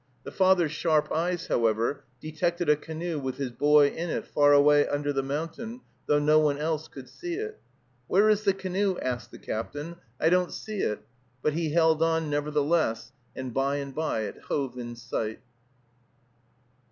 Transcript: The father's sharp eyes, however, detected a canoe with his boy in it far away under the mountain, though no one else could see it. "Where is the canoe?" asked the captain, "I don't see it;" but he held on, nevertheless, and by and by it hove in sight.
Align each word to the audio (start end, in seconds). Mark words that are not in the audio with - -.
The 0.23 0.31
father's 0.31 0.71
sharp 0.71 1.11
eyes, 1.11 1.45
however, 1.45 2.05
detected 2.19 2.67
a 2.69 2.75
canoe 2.75 3.19
with 3.19 3.37
his 3.37 3.51
boy 3.51 3.89
in 3.89 4.09
it 4.09 4.25
far 4.25 4.51
away 4.51 4.87
under 4.87 5.13
the 5.13 5.21
mountain, 5.21 5.81
though 6.07 6.17
no 6.17 6.39
one 6.39 6.57
else 6.57 6.87
could 6.87 7.07
see 7.07 7.35
it. 7.35 7.61
"Where 8.07 8.27
is 8.27 8.41
the 8.43 8.53
canoe?" 8.55 8.97
asked 8.97 9.29
the 9.29 9.37
captain, 9.37 9.97
"I 10.19 10.31
don't 10.31 10.51
see 10.51 10.79
it;" 10.79 11.01
but 11.43 11.53
he 11.53 11.73
held 11.73 12.01
on, 12.01 12.31
nevertheless, 12.31 13.11
and 13.35 13.53
by 13.53 13.75
and 13.75 13.93
by 13.93 14.21
it 14.21 14.39
hove 14.47 14.75
in 14.79 14.95
sight. 14.95 15.41